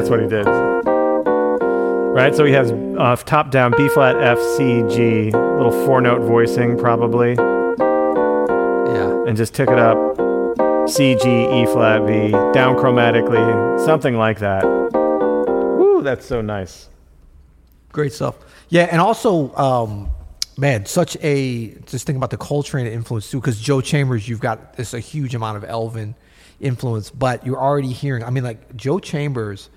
That's 0.00 0.08
what 0.08 0.20
he 0.22 0.28
did. 0.28 0.46
Right, 0.46 2.34
so 2.34 2.46
he 2.46 2.52
has 2.54 2.72
uh, 2.72 3.16
top 3.16 3.50
down 3.50 3.74
B 3.76 3.86
flat 3.90 4.16
F 4.16 4.40
C 4.56 4.82
G, 4.88 5.30
little 5.30 5.72
four 5.84 6.00
note 6.00 6.22
voicing 6.22 6.78
probably, 6.78 7.34
yeah. 7.34 9.24
and 9.28 9.36
just 9.36 9.52
tick 9.52 9.68
it 9.68 9.78
up. 9.78 9.98
C 10.88 11.16
G 11.16 11.28
E 11.28 11.66
flat 11.66 12.06
V, 12.06 12.30
down 12.54 12.76
chromatically, 12.76 13.84
something 13.84 14.16
like 14.16 14.38
that. 14.38 14.64
Woo, 14.64 16.00
that's 16.02 16.24
so 16.24 16.40
nice. 16.40 16.88
Great 17.92 18.14
stuff. 18.14 18.36
Yeah, 18.70 18.88
and 18.90 19.02
also, 19.02 19.54
um, 19.54 20.08
man, 20.56 20.86
such 20.86 21.18
a 21.20 21.74
just 21.84 22.06
think 22.06 22.16
about 22.16 22.30
the 22.30 22.38
Coltrane 22.38 22.86
influence 22.86 23.30
too, 23.30 23.38
because 23.38 23.60
Joe 23.60 23.82
Chambers, 23.82 24.26
you've 24.26 24.40
got 24.40 24.76
this 24.76 24.94
a 24.94 25.00
huge 25.00 25.34
amount 25.34 25.58
of 25.58 25.64
Elvin 25.64 26.14
influence, 26.58 27.10
but 27.10 27.44
you're 27.44 27.60
already 27.60 27.92
hearing. 27.92 28.24
I 28.24 28.30
mean, 28.30 28.44
like 28.44 28.74
Joe 28.76 28.98
Chambers 28.98 29.68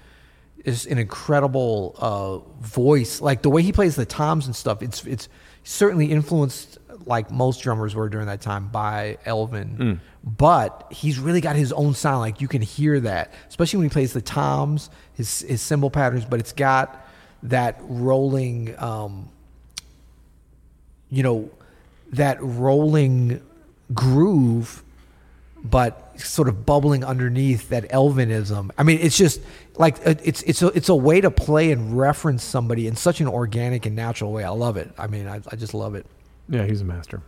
is 0.64 0.86
an 0.86 0.98
incredible 0.98 1.96
uh, 1.98 2.38
voice. 2.62 3.22
Like 3.22 3.42
the 3.42 3.50
way 3.50 3.62
he 3.62 3.72
plays 3.72 3.96
the 3.96 4.06
toms 4.06 4.46
and 4.46 4.56
stuff, 4.56 4.82
it's 4.82 5.06
it's 5.06 5.30
certainly 5.64 6.12
influenced 6.12 6.78
like 7.06 7.32
most 7.32 7.62
drummers 7.62 7.96
were 7.96 8.10
during 8.10 8.28
that 8.28 8.42
time 8.42 8.70
by 8.70 9.18
Elvin. 9.26 10.00
But 10.24 10.88
he's 10.92 11.20
really 11.20 11.42
got 11.42 11.56
his 11.56 11.74
own 11.74 11.94
sound. 11.96 12.20
Like 12.20 12.40
you 12.40 12.48
can 12.48 12.62
hear 12.62 13.00
that, 13.02 13.34
especially 13.50 13.78
when 13.78 13.90
he 13.90 13.94
plays 13.94 14.14
the 14.14 14.22
toms, 14.22 14.90
his 15.14 15.42
his 15.42 15.62
cymbal 15.62 15.90
patterns. 15.90 16.26
But 16.26 16.40
it's 16.40 16.54
got 16.54 17.08
that 17.44 17.78
rolling, 17.82 18.74
um, 18.80 19.30
you 21.10 21.24
know, 21.24 21.50
that 22.14 22.38
rolling 22.42 23.42
groove 23.94 24.83
but 25.64 26.20
sort 26.20 26.50
of 26.50 26.66
bubbling 26.66 27.04
underneath 27.04 27.70
that 27.70 27.90
Elvinism. 27.90 28.72
I 28.78 28.84
mean, 28.84 29.00
it's 29.02 29.18
just 29.18 29.42
like 29.78 29.98
it's 30.06 30.44
it's 30.44 30.62
a, 30.62 30.68
it's 30.68 30.90
a 30.90 30.96
way 30.96 31.22
to 31.22 31.32
play 31.32 31.72
and 31.72 31.98
reference 31.98 32.44
somebody 32.44 32.88
in 32.88 32.96
such 32.96 33.22
an 33.22 33.28
organic 33.28 33.86
and 33.86 33.96
natural 33.96 34.32
way. 34.32 34.44
I 34.44 34.50
love 34.50 34.78
it. 34.78 34.92
I 34.98 35.08
mean, 35.08 35.28
I, 35.28 35.42
I 35.50 35.56
just 35.56 35.74
love 35.74 35.96
it. 35.96 36.06
Yeah, 36.50 36.66
he's 36.66 36.82
a 36.82 36.86
master. 36.86 37.22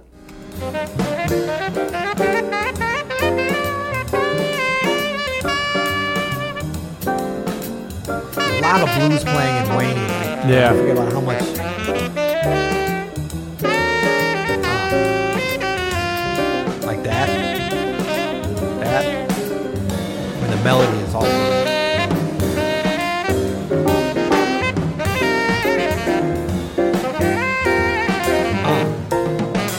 A 8.38 8.62
lot 8.62 8.82
of 8.82 8.90
blues 9.00 9.24
playing 9.24 9.66
in 9.66 9.76
Wayne. 9.76 9.96
Yeah. 10.50 10.72
I 10.72 10.78
forget 10.78 10.98
about 10.98 11.14
how 11.14 11.22
much. 11.22 11.55
Melody 20.66 20.98
is 20.98 21.14
all. 21.14 21.22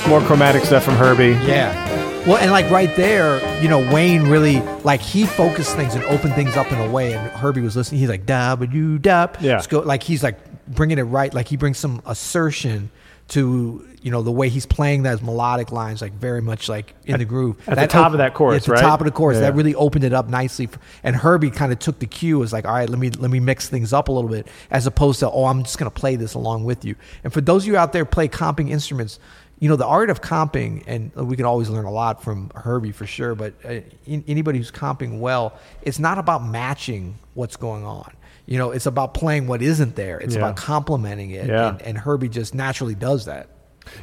More 0.09 0.21
chromatic 0.21 0.62
stuff 0.62 0.85
from 0.85 0.95
Herbie. 0.95 1.31
Yeah. 1.45 1.75
Well, 2.25 2.37
and 2.37 2.52
like 2.52 2.71
right 2.71 2.95
there, 2.95 3.40
you 3.61 3.69
know, 3.69 3.81
Wayne 3.93 4.28
really 4.28 4.61
like 4.85 5.00
he 5.00 5.26
focused 5.26 5.75
things 5.75 5.97
and 5.97 6.05
opened 6.05 6.35
things 6.35 6.57
up 6.57 6.71
in 6.71 6.78
a 6.78 6.88
way, 6.88 7.14
and 7.14 7.31
Herbie 7.33 7.62
was 7.62 7.75
listening. 7.75 7.99
He's 7.99 8.09
like 8.09 8.25
W 8.25 8.99
dub. 8.99 9.38
Yeah. 9.40 9.55
Let's 9.55 9.66
go. 9.66 9.81
Like 9.81 10.05
he's 10.05 10.23
like 10.23 10.38
bringing 10.69 10.99
it 10.99 11.02
right. 11.02 11.35
Like 11.35 11.49
he 11.49 11.57
brings 11.57 11.78
some 11.78 12.00
assertion 12.07 12.93
to 13.28 13.87
you 14.02 14.11
know 14.12 14.23
the 14.23 14.30
way 14.30 14.49
he's 14.49 14.66
playing 14.66 15.02
those 15.02 15.21
melodic 15.21 15.73
lines, 15.73 16.00
like 16.00 16.12
very 16.12 16.40
much 16.40 16.68
like 16.68 16.95
in 17.06 17.18
the 17.18 17.25
groove. 17.25 17.56
at 17.68 17.76
the 17.76 17.87
top 17.88 18.12
of 18.12 18.18
that 18.18 18.35
chorus, 18.35 18.62
At 18.62 18.66
the 18.66 18.73
right? 18.73 18.80
top 18.80 19.00
of 19.00 19.04
the 19.04 19.11
chorus, 19.11 19.37
Yeah. 19.37 19.42
that 19.42 19.54
really 19.54 19.75
opened 19.75 20.04
it 20.04 20.12
up 20.12 20.28
nicely. 20.28 20.66
For, 20.66 20.78
and 21.02 21.16
Herbie 21.16 21.50
kind 21.50 21.73
of 21.73 21.78
took 21.80 21.99
the 21.99 22.06
cue 22.06 22.42
as 22.45 22.52
like, 22.52 22.64
all 22.64 22.73
right, 22.73 22.88
let 22.88 22.99
me 23.00 23.11
let 23.11 23.30
me 23.30 23.40
mix 23.40 23.68
things 23.68 23.92
up 23.92 24.09
a 24.09 24.12
little 24.12 24.30
bit, 24.30 24.47
as 24.71 24.87
opposed 24.87 25.21
to 25.21 25.30
oh, 25.30 25.47
I'm 25.47 25.64
just 25.64 25.78
gonna 25.78 25.90
play 25.90 26.14
this 26.16 26.35
along 26.35 26.64
with 26.64 26.85
you. 26.85 26.95
And 27.25 27.33
for 27.33 27.40
those 27.40 27.64
of 27.64 27.68
you 27.68 27.76
out 27.76 27.92
there 27.92 28.04
play 28.04 28.28
comping 28.28 28.71
instruments, 28.71 29.18
you 29.59 29.68
know 29.68 29.76
the 29.76 29.87
art 29.87 30.11
of 30.11 30.21
comping, 30.21 30.85
and 30.87 31.12
we 31.16 31.35
can 31.35 31.45
always 31.47 31.68
learn 31.68 31.87
a 31.87 31.90
lot 31.90 32.23
from 32.23 32.50
Herbie 32.54 32.92
for 32.92 33.06
sure. 33.06 33.35
But 33.35 33.54
uh, 33.64 33.80
in, 34.06 34.23
anybody 34.28 34.59
who's 34.59 34.71
comping 34.71 35.18
well, 35.18 35.59
it's 35.83 35.99
not 35.99 36.18
about 36.18 36.45
matching 36.47 37.18
what's 37.35 37.56
going 37.56 37.85
on. 37.85 38.12
You 38.47 38.59
know, 38.59 38.71
it's 38.71 38.87
about 38.87 39.12
playing 39.15 39.47
what 39.49 39.61
isn't 39.61 39.97
there. 39.97 40.19
It's 40.19 40.35
Yeah. 40.35 40.41
about 40.43 40.57
complementing 40.57 41.31
it. 41.33 41.49
Yeah. 41.49 41.71
And, 41.71 41.83
and 41.83 41.99
Herbie 41.99 42.29
just 42.29 42.55
naturally 42.55 42.95
does 42.95 43.25
that. 43.26 43.49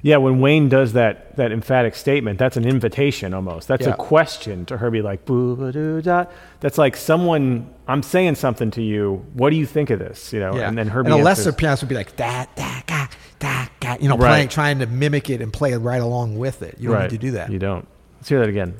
Yeah, 0.01 0.15
when 0.17 0.39
Wayne 0.39 0.69
does 0.69 0.93
that 0.93 1.35
that 1.35 1.51
emphatic 1.51 1.95
statement, 1.95 2.39
that's 2.39 2.55
an 2.55 2.65
invitation 2.65 3.33
almost. 3.33 3.67
That's 3.67 3.85
Yeah. 3.85 3.93
a 3.93 3.97
question 3.97 4.65
to 4.67 4.77
Herbie, 4.77 5.01
like 5.01 5.25
boo 5.25 5.71
doo 5.73 6.01
da. 6.01 6.25
That's 6.61 6.77
like 6.77 6.95
someone 6.95 7.67
I'm 7.87 8.01
saying 8.01 8.35
something 8.35 8.71
to 8.71 8.81
you. 8.81 9.25
What 9.33 9.49
do 9.49 9.57
you 9.57 9.65
think 9.65 9.89
of 9.89 9.99
this? 9.99 10.31
You 10.31 10.39
know, 10.39 10.55
Yeah. 10.55 10.69
and 10.69 10.77
then 10.77 10.87
Herbie 10.87 11.11
and 11.11 11.19
a 11.19 11.23
lesser 11.23 11.51
pianist 11.51 11.83
would 11.83 11.89
be 11.89 11.95
like 11.95 12.15
that, 12.15 12.49
that, 12.55 12.83
ga, 12.87 13.07
da, 13.39 13.65
ga, 13.81 13.97
you 13.99 14.07
know, 14.07 14.15
Right. 14.17 14.29
playing, 14.29 14.47
trying 14.49 14.79
to 14.79 14.85
mimic 14.87 15.29
it 15.29 15.41
and 15.41 15.51
play 15.51 15.73
it 15.73 15.79
right 15.79 16.01
along 16.01 16.37
with 16.37 16.61
it. 16.63 16.77
You 16.79 16.87
don't 16.89 16.97
right. 16.97 17.11
need 17.11 17.19
to 17.19 17.25
do 17.25 17.31
that. 17.31 17.51
You 17.51 17.59
don't. 17.59 17.85
Let's 18.19 18.29
hear 18.29 18.39
that 18.39 18.47
again. 18.49 18.75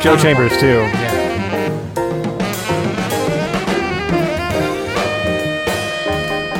Joe 0.00 0.16
Chambers 0.16 0.56
too. 0.58 0.78
Yeah. 0.78 1.18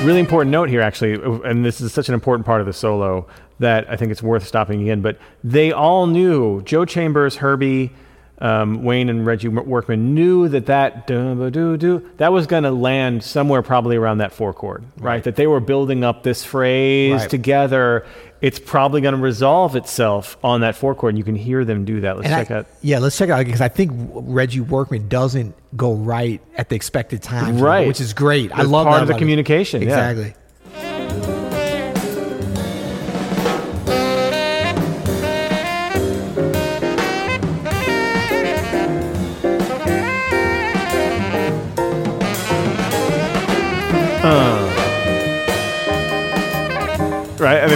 Really 0.05 0.21
important 0.21 0.51
note 0.51 0.69
here, 0.69 0.81
actually, 0.81 1.15
and 1.45 1.65
this 1.65 1.81
is 1.81 1.93
such 1.93 2.09
an 2.09 2.15
important 2.15 2.47
part 2.47 2.61
of 2.61 2.67
the 2.67 2.73
solo 2.73 3.27
that 3.59 3.89
I 3.91 3.97
think 3.97 4.11
it's 4.11 4.23
worth 4.23 4.47
stopping 4.47 4.83
again. 4.83 5.03
But 5.03 5.19
they 5.45 5.71
all 5.71 6.07
knew 6.07 6.63
Joe 6.63 6.85
Chambers, 6.85 7.37
Herbie, 7.37 7.93
um, 8.41 8.85
Wayne 8.85 9.09
and 9.09 9.27
Reggie 9.27 9.49
Workman 9.49 10.15
knew 10.15 10.49
that 10.49 10.67
that 10.67 11.07
that 11.09 12.33
was 12.33 12.47
going 12.47 12.63
to 12.63 12.71
land 12.71 13.23
somewhere 13.25 13.63
probably 13.63 13.97
around 13.97 14.19
that 14.19 14.33
four 14.33 14.53
chord, 14.55 14.85
right? 14.99 15.05
Right. 15.15 15.25
That 15.25 15.37
they 15.37 15.47
were 15.47 15.61
building 15.61 16.05
up 16.05 16.23
this 16.23 16.45
phrase 16.45 17.21
Right. 17.23 17.31
together. 17.31 18.07
It's 18.41 18.61
probably 18.61 19.01
going 19.01 19.17
to 19.17 19.21
resolve 19.21 19.75
itself 19.75 20.37
on 20.45 20.61
that 20.61 20.77
four 20.77 20.95
chord, 20.95 21.11
and 21.15 21.19
you 21.19 21.25
can 21.25 21.35
hear 21.35 21.65
them 21.65 21.85
do 21.85 22.03
that. 22.03 22.17
Let's 22.17 22.27
And 22.27 22.35
I- 22.37 22.39
check 22.45 22.51
out. 22.53 22.67
Yeah, 22.83 23.01
let's 23.01 23.19
check 23.19 23.29
it 23.29 23.33
out 23.33 23.45
because 23.45 23.61
I 23.61 23.67
think 23.69 23.91
Reggie 24.15 24.61
Workman 24.61 25.09
doesn't 25.09 25.57
go 25.77 25.95
right 25.95 26.41
at 26.57 26.69
the 26.69 26.77
expected 26.77 27.21
time, 27.23 27.59
Right. 27.59 27.89
Which 27.89 28.01
is 28.01 28.13
great. 28.13 28.53
I 28.57 28.63
love 28.63 28.87
part 28.87 28.99
that 28.99 29.03
of 29.03 29.09
the 29.09 29.15
it. 29.17 29.19
communication, 29.19 29.83
yeah. 29.83 30.15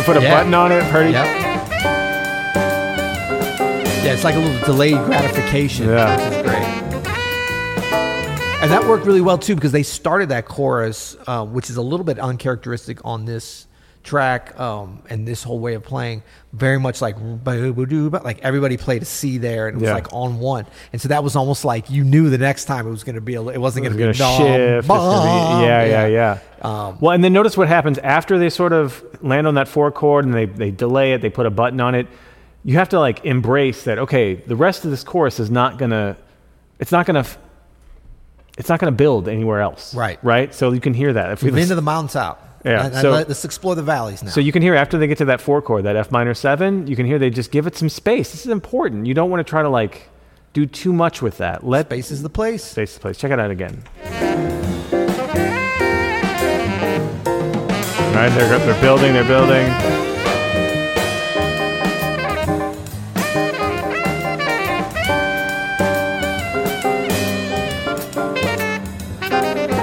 They 0.03 0.07
put 0.15 0.17
a 0.17 0.23
Yeah. 0.25 0.35
button 0.35 0.55
on 0.55 0.73
it. 0.73 0.83
Pretty. 0.91 1.13
Yep. 1.13 1.27
Yeah, 4.05 4.13
it's 4.13 4.25
like 4.25 4.35
a 4.35 4.39
little 4.39 4.61
delayed 4.65 4.97
gratification, 5.05 5.89
Yeah. 5.89 6.17
which 6.17 6.37
is 6.37 6.43
great. 6.43 6.63
And 8.63 8.71
that 8.71 8.85
worked 8.87 9.07
really 9.07 9.21
well 9.21 9.39
too 9.39 9.55
because 9.55 9.73
they 9.73 9.83
started 9.83 10.29
that 10.29 10.47
chorus, 10.47 11.17
uh, 11.27 11.45
which 11.45 11.69
is 11.71 11.77
a 11.77 11.83
little 11.83 12.05
bit 12.05 12.19
uncharacteristic 12.19 12.99
on 13.05 13.25
this 13.25 13.67
track 14.03 14.59
um, 14.59 15.03
and 15.09 15.27
this 15.27 15.43
whole 15.43 15.59
way 15.59 15.75
of 15.75 15.83
playing. 15.85 16.23
Very 16.53 16.79
much 16.79 17.01
like 17.01 17.17
like 17.47 18.41
everybody 18.43 18.77
played 18.77 19.03
a 19.03 19.05
C 19.07 19.39
there 19.39 19.69
and 19.69 19.77
it 19.77 19.81
was 19.81 19.89
Yeah. 19.89 19.95
like 19.95 20.13
on 20.13 20.39
one, 20.39 20.67
and 20.93 21.01
so 21.01 21.09
that 21.09 21.25
was 21.25 21.35
almost 21.37 21.65
like 21.65 21.89
you 21.91 22.05
knew 22.05 22.29
the 22.29 22.39
next 22.39 22.67
time 22.67 22.87
it 22.87 22.91
was 22.91 23.05
going 23.05 23.15
to 23.15 23.21
be 23.21 23.35
a, 23.37 23.43
it 23.49 23.59
wasn't 23.59 23.85
going 23.85 23.97
to 23.97 24.07
be 24.07 24.13
shift. 24.13 24.19
Gonna 24.19 24.83
be, 24.83 25.67
yeah, 25.67 25.85
yeah, 25.85 26.07
yeah. 26.07 26.39
Um, 26.61 26.99
well, 27.01 27.13
and 27.13 27.25
then 27.25 27.33
notice 27.33 27.57
what 27.57 27.69
happens 27.69 27.99
after 27.99 28.39
they 28.39 28.51
sort 28.51 28.73
of 28.73 29.03
land 29.23 29.47
on 29.47 29.55
that 29.55 29.67
four 29.67 29.91
chord 29.91 30.25
and 30.27 30.35
they, 30.35 30.45
they 30.45 30.71
delay 30.71 31.13
it, 31.13 31.23
they 31.23 31.31
put 31.31 31.47
a 31.47 31.51
button 31.51 31.81
on 31.81 31.95
it. 31.95 32.07
You 32.65 32.77
have 32.77 32.91
to 32.91 33.01
like 33.01 33.25
embrace 33.25 33.85
that, 33.85 33.99
okay, 33.99 34.35
the 34.35 34.55
rest 34.55 34.85
of 34.85 34.91
this 34.91 35.03
chorus 35.03 35.41
is 35.41 35.51
not 35.51 35.79
going 35.79 35.91
to, 35.91 36.17
it's 36.79 36.93
not 36.93 37.07
going 37.07 37.25
to, 37.25 37.29
it's 38.59 38.69
not 38.69 38.79
going 38.79 38.93
to 38.93 38.97
build 38.97 39.27
anywhere 39.29 39.61
else. 39.61 39.95
Right. 39.95 40.23
Right. 40.23 40.55
So 40.55 40.71
you 40.73 40.81
can 40.81 40.93
hear 40.95 41.13
that. 41.15 41.33
If 41.33 41.43
we 41.43 41.47
We've 41.47 41.57
been 41.57 41.69
to 41.69 41.75
the 41.75 41.83
mountaintop. 41.83 42.52
Yeah, 42.65 42.85
And- 42.87 42.95
and 42.95 43.03
so- 43.03 43.11
let, 43.11 43.29
us 43.29 43.45
explore 43.45 43.75
the 43.75 43.83
valleys 43.83 44.23
now. 44.23 44.31
so 44.31 44.41
you 44.41 44.53
can 44.53 44.63
hear 44.63 44.75
after 44.75 44.97
they 44.99 45.07
get 45.07 45.19
to 45.19 45.25
that 45.27 45.41
four 45.41 45.61
chord, 45.63 45.85
that 45.85 45.97
F 45.97 46.11
minor 46.13 46.35
seven, 46.35 46.87
you 46.87 46.95
can 46.97 47.07
hear 47.07 47.19
they 47.19 47.31
just 47.31 47.51
give 47.51 47.67
it 47.67 47.77
some 47.77 47.89
space. 47.89 48.31
This 48.33 48.47
is 48.47 48.53
important. 48.53 49.07
You 49.07 49.15
don't 49.15 49.31
want 49.31 49.45
to 49.45 49.51
try 49.51 49.63
to 49.63 49.69
like 49.69 50.09
do 50.53 50.67
too 50.67 50.93
much 50.93 51.23
with 51.23 51.39
that. 51.39 51.67
Let 51.67 51.87
space 51.87 52.11
is 52.11 52.23
the 52.23 52.29
place. 52.31 52.63
space 52.65 52.95
the 52.95 53.01
place. 53.01 53.17
Check 53.19 53.33
it 53.33 53.41
out 53.41 53.51
again. 53.51 53.83
All 58.13 58.19
right, 58.19 58.29
they're, 58.37 58.59
they're 58.59 58.81
building, 58.81 59.13
they're 59.15 59.25
building. 59.25 59.67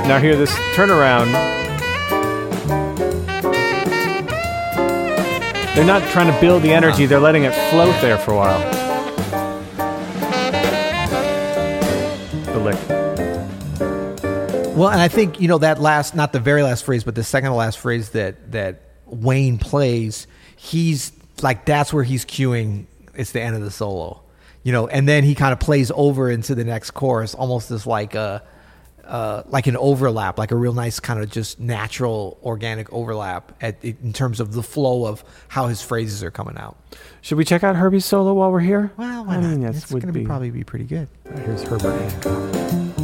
Now 0.07 0.17
hear 0.19 0.35
this 0.35 0.51
turnaround. 0.75 1.58
They're 5.79 5.87
not 5.87 6.03
trying 6.11 6.29
to 6.29 6.37
build 6.41 6.61
the 6.61 6.73
energy, 6.73 7.05
they're 7.05 7.21
letting 7.21 7.45
it 7.45 7.53
float 7.69 7.95
there 8.01 8.17
for 8.17 8.31
a 8.31 8.35
while. 8.35 8.59
The 12.51 12.59
lick. 12.59 12.89
Well, 14.75 14.89
and 14.89 14.99
I 14.99 15.07
think 15.07 15.39
you 15.39 15.47
know 15.47 15.59
that 15.59 15.79
last, 15.79 16.15
not 16.15 16.33
the 16.33 16.41
very 16.41 16.63
last 16.63 16.83
phrase, 16.83 17.05
but 17.05 17.15
the 17.15 17.23
second 17.23 17.51
to 17.51 17.55
last 17.55 17.79
phrase 17.79 18.09
that 18.09 18.51
that 18.51 18.81
Wayne 19.05 19.57
plays, 19.57 20.27
he's 20.57 21.13
like 21.41 21.63
that's 21.63 21.93
where 21.93 22.03
he's 22.03 22.25
cueing. 22.25 22.87
It's 23.15 23.31
the 23.31 23.41
end 23.41 23.55
of 23.55 23.61
the 23.61 23.71
solo, 23.71 24.21
you 24.63 24.73
know, 24.73 24.89
and 24.89 25.07
then 25.07 25.23
he 25.23 25.33
kind 25.33 25.53
of 25.53 25.61
plays 25.61 25.93
over 25.95 26.29
into 26.29 26.55
the 26.55 26.65
next 26.65 26.91
chorus, 26.91 27.33
almost 27.33 27.71
as 27.71 27.87
like 27.87 28.15
a. 28.15 28.43
Uh, 29.09 29.41
like 29.47 29.65
an 29.65 29.75
overlap, 29.75 30.37
like 30.37 30.51
a 30.51 30.55
real 30.55 30.73
nice 30.73 30.99
kind 30.99 31.19
of 31.19 31.31
just 31.31 31.59
natural, 31.59 32.37
organic 32.43 32.93
overlap 32.93 33.51
at, 33.59 33.83
in 33.83 34.13
terms 34.13 34.39
of 34.39 34.53
the 34.53 34.61
flow 34.61 35.07
of 35.07 35.23
how 35.47 35.65
his 35.65 35.81
phrases 35.81 36.23
are 36.23 36.29
coming 36.29 36.57
out. 36.57 36.77
Should 37.21 37.39
we 37.39 37.43
check 37.43 37.63
out 37.63 37.75
Herbie's 37.75 38.05
solo 38.05 38.35
while 38.35 38.51
we're 38.51 38.59
here? 38.59 38.91
Well, 38.97 39.27
I 39.27 39.37
not? 39.37 39.49
mean, 39.49 39.61
yes, 39.63 39.77
it's 39.77 39.91
would 39.91 40.03
going 40.03 40.13
to 40.13 40.19
be. 40.19 40.25
probably 40.27 40.51
be 40.51 40.63
pretty 40.63 40.85
good. 40.85 41.07
Here's 41.43 41.63
Herbert 41.63 42.98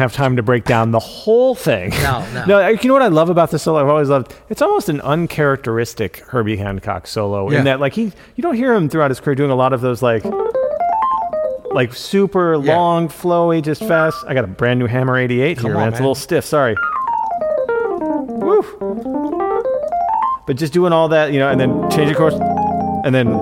have 0.00 0.12
time 0.12 0.36
to 0.36 0.42
break 0.42 0.64
down 0.64 0.90
the 0.90 0.98
whole 0.98 1.54
thing. 1.54 1.90
No, 2.02 2.26
no. 2.34 2.44
no, 2.46 2.68
you 2.68 2.88
know 2.88 2.94
what 2.94 3.02
I 3.02 3.08
love 3.08 3.30
about 3.30 3.50
this 3.50 3.62
solo? 3.62 3.80
I've 3.80 3.88
always 3.88 4.08
loved. 4.08 4.34
It's 4.48 4.60
almost 4.62 4.88
an 4.88 5.00
uncharacteristic 5.02 6.18
Herbie 6.28 6.56
Hancock 6.56 7.06
solo 7.06 7.50
Yeah. 7.50 7.58
in 7.60 7.64
that, 7.66 7.78
like, 7.80 7.92
he 7.94 8.04
you 8.36 8.42
don't 8.42 8.54
hear 8.56 8.74
him 8.74 8.88
throughout 8.88 9.10
his 9.10 9.20
career 9.20 9.34
doing 9.36 9.50
a 9.50 9.54
lot 9.56 9.72
of 9.72 9.80
those 9.80 10.02
like, 10.02 10.24
like 11.72 11.94
super 11.94 12.54
Yeah. 12.54 12.76
long, 12.76 13.08
flowy, 13.08 13.62
just 13.62 13.82
fast. 13.84 14.24
I 14.26 14.34
got 14.34 14.44
a 14.44 14.48
brand 14.48 14.78
new 14.80 14.86
Hammer 14.86 15.16
88 15.16 15.58
Come 15.58 15.66
here, 15.66 15.74
on, 15.76 15.80
man. 15.82 15.88
It's 15.90 15.98
a 16.00 16.02
little 16.02 16.14
stiff. 16.16 16.44
Sorry. 16.44 16.74
Woo. 17.68 18.62
But 20.46 20.56
just 20.56 20.72
doing 20.72 20.92
all 20.92 21.08
that, 21.10 21.32
you 21.32 21.38
know, 21.38 21.48
and 21.48 21.60
then 21.60 21.88
change 21.90 22.08
the 22.10 22.14
course, 22.16 22.34
and 23.04 23.14
then 23.14 23.36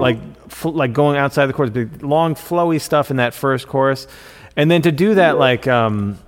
like 0.00 0.18
like 0.64 0.92
going 0.94 1.18
outside 1.18 1.44
the 1.46 1.52
chorus, 1.52 1.70
long 2.00 2.34
flowy 2.34 2.80
stuff 2.80 3.10
in 3.10 3.18
that 3.18 3.34
first 3.34 3.68
chorus, 3.68 4.06
and 4.56 4.70
then 4.70 4.82
to 4.82 4.92
do 4.92 5.14
that 5.16 5.38
like 5.38 5.66
um, 5.66 6.18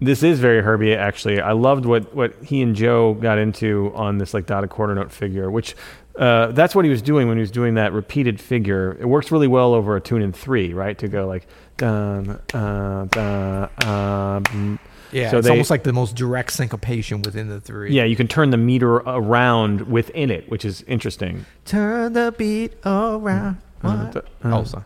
this 0.00 0.22
is 0.22 0.38
very 0.40 0.62
Herbie 0.62 0.94
actually. 0.94 1.40
I 1.40 1.52
loved 1.52 1.84
what 1.86 2.14
what 2.14 2.34
he 2.42 2.62
and 2.62 2.74
Joe 2.74 3.14
got 3.14 3.38
into 3.38 3.92
on 3.94 4.18
this 4.18 4.32
like 4.34 4.46
dotted 4.46 4.70
quarter 4.70 4.94
note 4.94 5.12
figure, 5.12 5.50
which 5.50 5.74
uh, 6.16 6.48
that's 6.52 6.74
what 6.74 6.84
he 6.84 6.90
was 6.90 7.02
doing 7.02 7.28
when 7.28 7.36
he 7.36 7.40
was 7.42 7.50
doing 7.50 7.74
that 7.74 7.92
repeated 7.92 8.40
figure. 8.40 8.96
It 9.00 9.06
works 9.06 9.30
really 9.30 9.48
well 9.48 9.74
over 9.74 9.96
a 9.96 10.00
tune 10.00 10.22
in 10.22 10.32
three, 10.32 10.72
right? 10.74 10.96
To 10.98 11.08
go 11.08 11.26
like 11.26 11.46
dun 11.76 12.30
uh, 12.54 13.04
dun 13.10 13.68
uh, 13.84 14.40
mm. 14.40 14.78
Yeah, 15.12 15.30
So 15.32 15.38
it's 15.38 15.46
they- 15.46 15.50
almost 15.50 15.70
like 15.70 15.82
the 15.82 15.92
most 15.92 16.14
direct 16.14 16.52
syncopation 16.52 17.22
within 17.22 17.48
the 17.48 17.60
three. 17.60 17.92
yeah, 17.92 18.04
you 18.04 18.14
can 18.14 18.28
turn 18.28 18.50
the 18.50 18.56
meter 18.56 18.94
around 18.96 19.82
within 19.90 20.30
it, 20.30 20.48
which 20.48 20.64
is 20.64 20.82
interesting. 20.82 21.46
Turn 21.64 22.12
the 22.12 22.32
beat 22.38 22.74
around. 22.86 23.56
What? 23.80 24.16
uh, 24.16 24.20
oh, 24.44 24.62
sorry. 24.64 24.84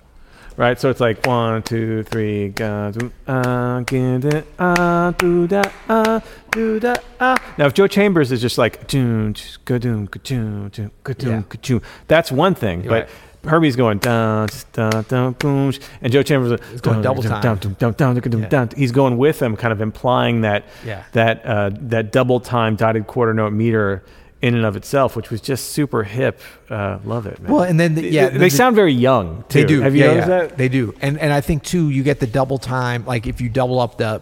Right? 0.57 0.79
So 0.79 0.91
it's 0.91 1.01
like 1.01 1.27
one, 1.27 1.63
two, 1.63 2.03
three, 2.05 2.49
do, 2.51 3.13
ah, 3.29 3.83
get 3.87 4.25
it, 4.25 4.47
ah, 4.59 5.13
do 5.19 5.47
da, 5.47 5.63
ah, 5.89 6.21
do 6.51 6.81
da, 6.81 6.95
ah. 7.21 7.37
Now, 7.59 7.67
if 7.67 7.75
Joe 7.75 7.87
Chambers 7.87 8.33
is 8.33 8.41
just 8.41 8.59
like, 8.59 8.87
doom, 8.87 9.35
ka 9.65 9.79
doom, 9.79 10.07
ka 10.09 10.21
doom, 10.23 10.69
doom, 10.71 10.91
ka 11.03 11.13
Yeah. 11.19 11.25
doom, 11.25 11.43
ka 11.45 11.59
doom, 11.63 11.83
that's 12.09 12.31
one 12.33 12.55
thing. 12.55 12.83
But 12.83 12.91
Right. 12.91 13.09
Herbie's 13.47 13.77
going 13.77 13.99
boom, 13.99 14.49
and 14.73 16.13
Joe 16.13 16.23
Chambers 16.23 16.59
is 16.73 16.81
going 16.81 17.03
double 17.03 17.23
time. 17.23 17.43
Down, 17.43 17.59
down, 17.59 17.75
down, 17.79 17.93
down, 17.93 18.15
down, 18.15 18.41
Yeah. 18.41 18.49
down. 18.49 18.71
He's 18.75 18.91
going 18.91 19.19
with 19.19 19.39
them, 19.39 19.55
kind 19.55 19.71
of 19.71 19.83
implying 19.83 20.41
that 20.41 20.65
Yeah. 20.85 21.03
that 21.13 21.45
uh, 21.45 21.71
that 21.75 22.11
double 22.11 22.41
time 22.41 22.75
dotted 22.75 23.07
quarter 23.07 23.35
note 23.35 23.53
meter 23.53 24.03
in 24.45 24.55
and 24.55 24.67
of 24.67 24.77
itself, 24.77 25.17
which 25.17 25.31
was 25.31 25.41
just 25.41 25.71
super 25.71 26.03
hip. 26.03 26.39
Uh, 26.69 26.99
love 27.05 27.27
it, 27.27 27.41
man. 27.41 27.51
Well, 27.51 27.63
and 27.63 27.81
then 27.81 27.95
the- 27.95 28.03
They- 28.03 28.09
yeah, 28.11 28.29
they, 28.29 28.37
the- 28.39 28.51
sound 28.51 28.77
very 28.77 28.93
young. 28.93 29.43
Too. 29.49 29.61
They 29.61 29.65
do. 29.65 29.81
Have 29.81 29.95
you 29.97 30.03
yeah, 30.03 30.07
noticed 30.09 30.29
yeah. 30.29 30.39
that? 30.41 30.59
They 30.59 30.69
do. 30.69 30.95
And 31.01 31.19
and 31.19 31.33
I 31.33 31.41
think 31.41 31.63
too, 31.63 31.89
you 31.89 32.03
get 32.03 32.21
the 32.21 32.27
double 32.27 32.59
time. 32.59 33.07
Like 33.07 33.27
if 33.27 33.41
you 33.41 33.49
double 33.49 33.81
up 33.81 33.97
the 33.97 34.21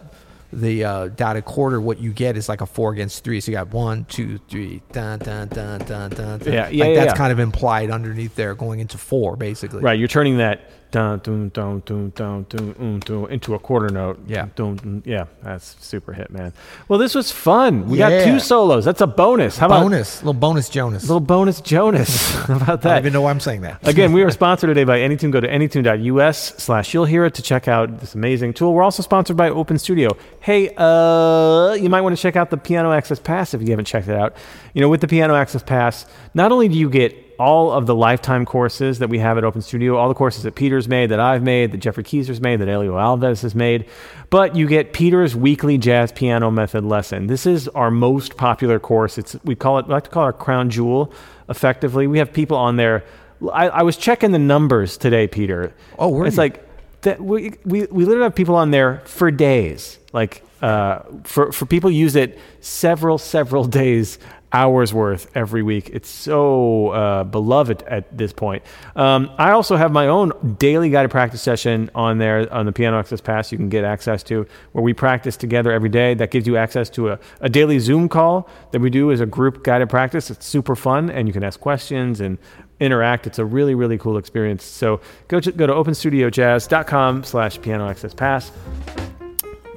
the 0.52 0.84
uh, 0.84 1.08
dotted 1.08 1.44
quarter, 1.44 1.80
what 1.80 1.98
you 1.98 2.12
get 2.12 2.36
is 2.36 2.48
like 2.48 2.60
a 2.60 2.66
four 2.66 2.92
against 2.92 3.24
three. 3.24 3.40
So 3.40 3.50
you 3.50 3.56
got 3.56 3.72
one, 3.72 4.04
two, 4.04 4.38
three, 4.48 4.80
dun 4.92 5.18
dun 5.18 5.48
dun 5.48 5.80
dun 5.80 6.10
dun. 6.10 6.38
dun. 6.38 6.52
Yeah, 6.52 6.68
yeah, 6.68 6.84
Like 6.84 6.94
yeah, 6.94 6.94
that's 6.94 7.12
yeah. 7.12 7.16
kind 7.16 7.32
of 7.32 7.40
implied 7.40 7.90
underneath 7.90 8.36
there, 8.36 8.54
going 8.54 8.78
into 8.78 8.98
four 8.98 9.36
basically. 9.36 9.80
Right, 9.82 9.98
you're 9.98 10.08
turning 10.08 10.36
that 10.38 10.70
dun 10.92 11.18
dun 11.18 11.48
dun 11.48 11.82
dun 11.84 12.12
dun 12.14 12.44
dun 12.48 12.72
dun, 12.78 13.00
dun 13.00 13.30
into 13.32 13.54
a 13.54 13.58
quarter 13.58 13.88
note. 13.88 14.20
Yeah. 14.28 14.46
dun, 14.54 14.76
dun, 14.76 15.02
yeah, 15.04 15.24
that's 15.42 15.74
super 15.84 16.12
hit, 16.12 16.30
man. 16.30 16.52
Well, 16.86 17.00
this 17.00 17.14
was 17.14 17.32
fun. 17.32 17.88
We 17.88 17.98
got 17.98 18.24
two 18.24 18.38
solos. 18.38 18.84
That's 18.84 19.00
a 19.00 19.06
bonus. 19.08 19.58
How 19.58 19.66
about 19.66 19.82
Bonus, 19.82 20.22
little 20.22 20.34
bonus 20.34 20.68
Jonas. 20.68 21.02
little 21.02 21.18
bonus 21.18 21.60
Jonas? 21.60 22.34
How 22.46 22.56
about 22.56 22.82
that? 22.82 22.92
I 22.92 22.94
don't 22.96 23.02
even 23.06 23.12
know 23.14 23.22
why 23.22 23.30
I'm 23.30 23.40
saying 23.40 23.62
that. 23.62 23.86
Again, 23.88 24.12
we 24.12 24.22
are 24.22 24.30
sponsored 24.40 24.68
today 24.68 24.84
by 24.84 24.98
Anytune. 25.00 25.32
Go 25.32 25.40
to 25.40 25.48
anytune.us 25.50 26.54
slash 26.58 26.94
you'll 26.94 27.06
hear 27.06 27.24
it 27.24 27.34
to 27.34 27.42
check 27.42 27.66
out 27.66 27.98
this 28.00 28.14
amazing 28.14 28.52
tool. 28.54 28.74
We're 28.74 28.82
also 28.84 29.02
sponsored 29.02 29.36
by 29.36 29.48
Open 29.48 29.78
Studio. 29.78 30.10
Hey, 30.40 30.72
uh, 30.76 31.72
you 31.74 31.88
might 31.88 32.02
want 32.02 32.14
to 32.14 32.22
check 32.22 32.36
out 32.36 32.50
the 32.50 32.56
Piano 32.58 32.92
Access 32.92 33.18
Pass 33.18 33.54
if 33.54 33.62
you 33.62 33.70
haven't 33.70 33.86
checked 33.86 34.08
it 34.08 34.16
out. 34.16 34.36
You 34.74 34.82
know, 34.82 34.88
with 34.88 35.00
the 35.00 35.08
Piano 35.08 35.34
Access 35.34 35.62
Pass, 35.62 36.06
not 36.34 36.52
only 36.52 36.68
do 36.68 36.78
you 36.78 36.90
get 36.90 37.31
all 37.38 37.72
of 37.72 37.86
the 37.86 37.94
lifetime 37.94 38.44
courses 38.44 38.98
that 38.98 39.08
we 39.08 39.18
have 39.18 39.38
at 39.38 39.44
Open 39.44 39.60
Studio, 39.60 39.96
all 39.96 40.08
the 40.08 40.14
courses 40.14 40.42
that 40.42 40.54
Peter's 40.54 40.88
made, 40.88 41.10
that 41.10 41.20
I've 41.20 41.42
made, 41.42 41.72
that 41.72 41.78
Geoffrey 41.78 42.04
Keezer's 42.04 42.40
made, 42.40 42.60
that 42.60 42.68
Helio 42.68 42.94
Alves 42.94 43.42
has 43.42 43.54
made, 43.54 43.86
but 44.30 44.56
you 44.56 44.66
get 44.66 44.92
Peter's 44.92 45.36
weekly 45.36 45.78
jazz 45.78 46.12
piano 46.12 46.50
method 46.50 46.84
lesson. 46.84 47.26
This 47.26 47.46
is 47.46 47.68
our 47.68 47.90
most 47.90 48.36
popular 48.36 48.78
course. 48.78 49.18
It's 49.18 49.36
we 49.44 49.54
call 49.54 49.78
it 49.78 49.86
we 49.86 49.92
like 49.92 50.04
to 50.04 50.10
call 50.10 50.22
it 50.22 50.26
our 50.26 50.32
crown 50.32 50.70
jewel. 50.70 51.12
Effectively, 51.48 52.06
we 52.06 52.18
have 52.18 52.32
people 52.32 52.56
on 52.56 52.76
there. 52.76 53.04
I, 53.52 53.68
I 53.68 53.82
was 53.82 53.96
checking 53.96 54.32
the 54.32 54.38
numbers 54.38 54.96
today, 54.96 55.26
Peter. 55.26 55.74
Oh, 55.98 56.08
were 56.08 56.26
it's 56.26 56.36
you? 56.36 56.42
like 56.42 56.66
that. 57.02 57.20
We, 57.20 57.54
we 57.64 57.86
we 57.86 58.04
literally 58.04 58.24
have 58.24 58.34
people 58.34 58.54
on 58.54 58.70
there 58.70 59.02
for 59.04 59.30
days. 59.30 59.98
Like 60.12 60.44
uh, 60.62 61.00
for 61.24 61.52
for 61.52 61.66
people 61.66 61.90
use 61.90 62.16
it 62.16 62.38
several 62.60 63.18
several 63.18 63.64
days 63.82 64.18
hours 64.52 64.92
worth 64.92 65.30
every 65.34 65.62
week. 65.62 65.90
It's 65.92 66.08
so 66.08 66.88
uh, 66.88 67.24
beloved 67.24 67.82
at 67.84 68.16
this 68.16 68.32
point. 68.32 68.62
Um, 68.94 69.30
I 69.38 69.52
also 69.52 69.76
have 69.76 69.92
my 69.92 70.08
own 70.08 70.56
daily 70.58 70.90
guided 70.90 71.10
practice 71.10 71.42
session 71.42 71.90
on 71.94 72.18
there 72.18 72.52
on 72.52 72.66
the 72.66 72.72
Piano 72.72 72.98
Access 72.98 73.20
Pass. 73.20 73.50
You 73.50 73.58
can 73.58 73.68
get 73.68 73.84
access 73.84 74.22
to 74.24 74.46
where 74.72 74.82
we 74.82 74.92
practice 74.92 75.36
together 75.36 75.72
every 75.72 75.88
day. 75.88 76.14
That 76.14 76.30
gives 76.30 76.46
you 76.46 76.56
access 76.56 76.90
to 76.90 77.10
a, 77.10 77.18
a 77.40 77.48
daily 77.48 77.78
Zoom 77.78 78.08
call 78.08 78.48
that 78.72 78.80
we 78.80 78.90
do 78.90 79.10
as 79.10 79.20
a 79.20 79.26
group 79.26 79.64
guided 79.64 79.88
practice. 79.88 80.30
It's 80.30 80.46
super 80.46 80.76
fun, 80.76 81.10
and 81.10 81.26
you 81.26 81.32
can 81.32 81.44
ask 81.44 81.60
questions 81.60 82.20
and 82.20 82.38
interact. 82.80 83.26
It's 83.26 83.38
a 83.38 83.44
really 83.44 83.74
really 83.74 83.96
cool 83.96 84.18
experience. 84.18 84.64
So 84.64 85.00
go 85.28 85.40
to, 85.40 85.52
go 85.52 85.66
to 85.66 85.72
openstudiojazz.com 85.72 87.24
slash 87.24 87.60
piano 87.62 87.88
access 87.88 88.12
pass 88.12 88.50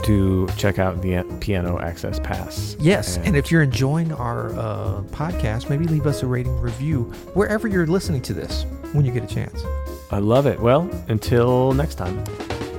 to 0.05 0.47
check 0.57 0.79
out 0.79 1.01
the 1.01 1.23
piano 1.39 1.79
access 1.79 2.19
pass. 2.19 2.75
Yes, 2.79 3.17
and 3.17 3.35
if 3.35 3.51
you're 3.51 3.63
enjoying 3.63 4.11
our 4.13 4.49
uh, 4.57 5.01
podcast, 5.11 5.69
maybe 5.69 5.85
leave 5.85 6.05
us 6.05 6.23
a 6.23 6.27
rating 6.27 6.59
review 6.59 7.03
wherever 7.33 7.67
you're 7.67 7.87
listening 7.87 8.21
to 8.23 8.33
this 8.33 8.65
when 8.93 9.05
you 9.05 9.11
get 9.11 9.23
a 9.23 9.27
chance. 9.27 9.63
I 10.11 10.19
love 10.19 10.45
it. 10.45 10.59
Well, 10.59 10.89
until 11.07 11.73
next 11.73 11.95
time. 11.95 12.23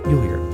You'll 0.08 0.22
hear 0.22 0.36
it. 0.36 0.45